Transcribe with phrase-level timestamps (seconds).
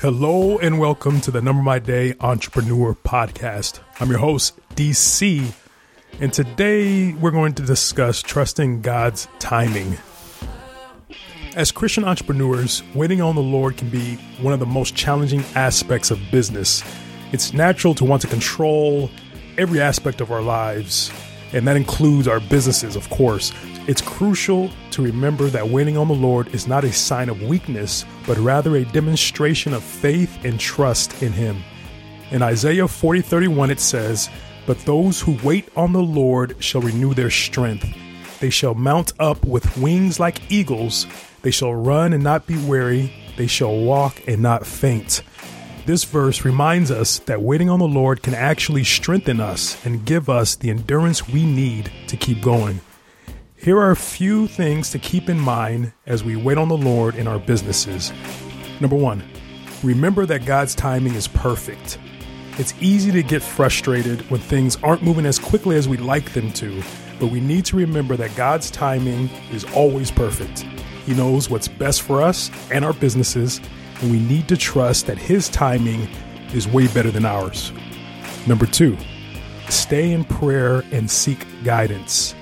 [0.00, 3.80] Hello and welcome to the Number My Day Entrepreneur Podcast.
[4.00, 5.52] I'm your host, DC,
[6.18, 9.98] and today we're going to discuss trusting God's timing.
[11.54, 16.10] As Christian entrepreneurs, waiting on the Lord can be one of the most challenging aspects
[16.10, 16.82] of business.
[17.32, 19.10] It's natural to want to control
[19.58, 21.12] every aspect of our lives,
[21.52, 23.52] and that includes our businesses, of course.
[23.86, 28.04] It's crucial to remember that waiting on the Lord is not a sign of weakness,
[28.26, 31.62] but rather a demonstration of faith and trust in Him.
[32.30, 34.28] In Isaiah 40 31, it says,
[34.66, 37.88] But those who wait on the Lord shall renew their strength.
[38.38, 41.06] They shall mount up with wings like eagles.
[41.42, 43.12] They shall run and not be weary.
[43.36, 45.22] They shall walk and not faint.
[45.86, 50.28] This verse reminds us that waiting on the Lord can actually strengthen us and give
[50.28, 52.80] us the endurance we need to keep going.
[53.56, 57.14] Here are a few things to keep in mind as we wait on the Lord
[57.14, 58.12] in our businesses.
[58.80, 59.22] Number one,
[59.82, 61.98] remember that God's timing is perfect.
[62.58, 66.52] It's easy to get frustrated when things aren't moving as quickly as we'd like them
[66.54, 66.82] to,
[67.18, 70.60] but we need to remember that God's timing is always perfect.
[71.06, 73.60] He knows what's best for us and our businesses,
[74.00, 76.08] and we need to trust that His timing
[76.54, 77.72] is way better than ours.
[78.46, 78.96] Number two,
[79.68, 82.34] stay in prayer and seek guidance.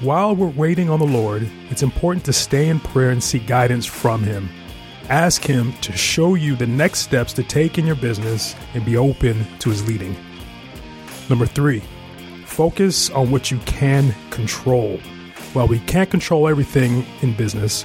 [0.00, 3.86] While we're waiting on the Lord, it's important to stay in prayer and seek guidance
[3.86, 4.48] from Him.
[5.08, 8.96] Ask Him to show you the next steps to take in your business and be
[8.96, 10.16] open to His leading.
[11.28, 11.82] Number three,
[12.46, 14.98] focus on what you can control.
[15.52, 17.84] While we can't control everything in business,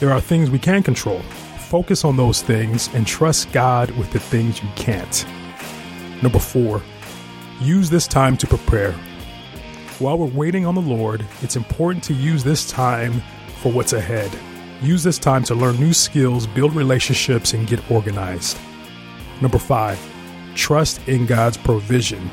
[0.00, 1.20] there are things we can control.
[1.68, 5.26] Focus on those things and trust God with the things you can't.
[6.22, 6.80] Number four,
[7.60, 8.92] use this time to prepare.
[9.98, 13.22] While we're waiting on the Lord, it's important to use this time
[13.60, 14.30] for what's ahead.
[14.80, 18.56] Use this time to learn new skills, build relationships, and get organized.
[19.42, 20.00] Number five,
[20.54, 22.30] trust in God's provision.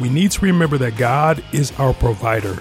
[0.00, 2.56] We need to remember that God is our provider.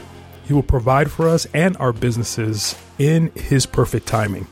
[0.47, 4.47] He will provide for us and our businesses in His perfect timing.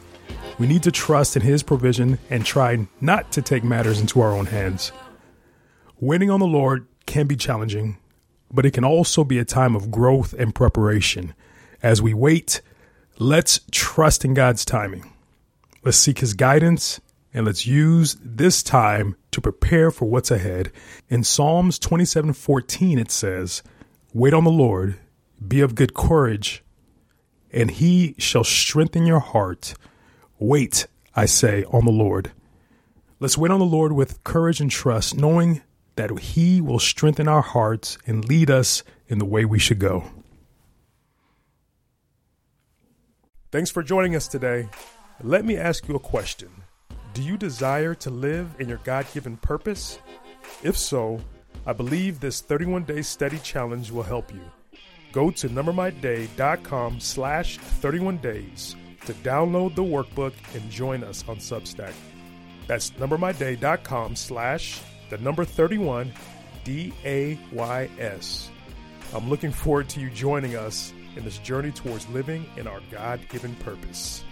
[0.58, 4.32] We need to trust in His provision and try not to take matters into our
[4.32, 4.92] own hands.
[6.00, 7.98] Waiting on the Lord can be challenging,
[8.52, 11.34] but it can also be a time of growth and preparation.
[11.84, 12.62] As we wait,
[13.20, 15.12] let's trust in God's timing.
[15.84, 17.02] Let's seek His guidance
[17.34, 20.72] and let's use this time to prepare for what's ahead.
[21.10, 23.62] In Psalms 27:14 it says,
[24.14, 24.96] "Wait on the Lord,
[25.46, 26.64] be of good courage,
[27.52, 29.74] and he shall strengthen your heart.
[30.40, 32.32] Wait, I say, on the Lord."
[33.20, 35.62] Let's wait on the Lord with courage and trust, knowing
[35.96, 40.04] that He will strengthen our hearts and lead us in the way we should go.
[43.52, 44.68] Thanks for joining us today.
[45.24, 46.50] Let me ask you a question
[47.14, 49.98] Do you desire to live in your God given purpose?
[50.62, 51.22] If so,
[51.66, 54.42] I believe this 31 day study challenge will help you.
[55.14, 58.76] Go to numbermyday.com slash 31 days
[59.06, 61.94] to download the workbook and join us on Substack.
[62.68, 66.12] That's numbermyday.com slash the number 31
[66.64, 68.50] D A Y S.
[69.14, 73.20] I'm looking forward to you joining us in this journey towards living in our God
[73.30, 74.24] given purpose.